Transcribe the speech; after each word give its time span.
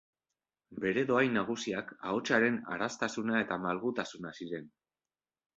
Bere 0.85 1.03
dohain 1.11 1.37
nagusiak 1.39 1.93
ahotsaren 2.11 2.57
araztasuna 2.77 3.39
eta 3.45 3.59
malgutasuna 3.67 4.37
ziren. 4.43 4.73